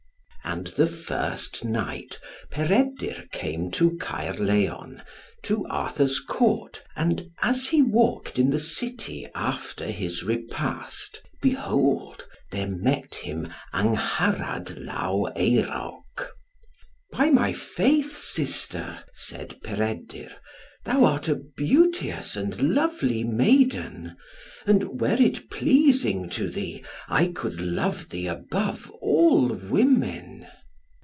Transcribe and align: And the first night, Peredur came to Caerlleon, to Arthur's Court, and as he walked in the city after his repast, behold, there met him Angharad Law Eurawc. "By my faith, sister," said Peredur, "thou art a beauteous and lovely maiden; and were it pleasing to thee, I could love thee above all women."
And 0.43 0.67
the 0.67 0.87
first 0.87 1.63
night, 1.63 2.19
Peredur 2.49 3.23
came 3.31 3.71
to 3.71 3.91
Caerlleon, 4.01 5.01
to 5.43 5.65
Arthur's 5.67 6.19
Court, 6.19 6.83
and 6.93 7.29
as 7.41 7.67
he 7.67 7.81
walked 7.81 8.37
in 8.37 8.49
the 8.49 8.59
city 8.59 9.27
after 9.33 9.85
his 9.87 10.23
repast, 10.25 11.21
behold, 11.41 12.27
there 12.51 12.67
met 12.67 13.15
him 13.15 13.53
Angharad 13.71 14.77
Law 14.83 15.27
Eurawc. 15.37 16.27
"By 17.11 17.29
my 17.29 17.53
faith, 17.53 18.11
sister," 18.11 19.03
said 19.13 19.57
Peredur, 19.63 20.31
"thou 20.83 21.05
art 21.05 21.27
a 21.27 21.35
beauteous 21.55 22.35
and 22.35 22.59
lovely 22.73 23.23
maiden; 23.23 24.17
and 24.65 24.99
were 24.99 25.17
it 25.21 25.47
pleasing 25.51 26.27
to 26.29 26.49
thee, 26.49 26.83
I 27.07 27.27
could 27.27 27.61
love 27.61 28.09
thee 28.09 28.25
above 28.27 28.89
all 28.99 29.47
women." 29.47 30.47